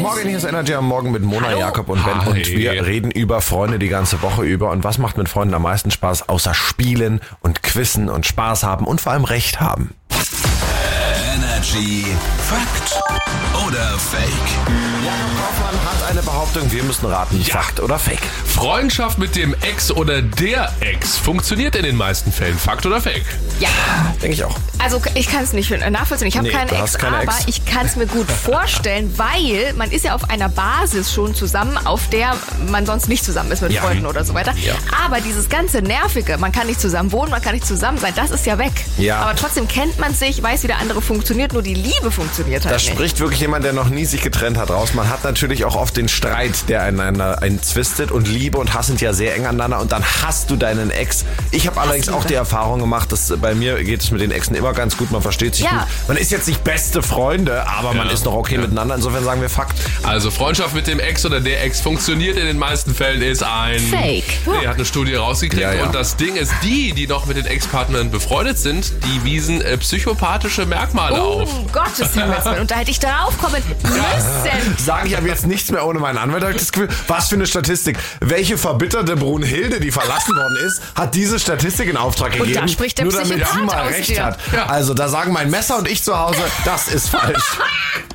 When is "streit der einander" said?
46.08-47.42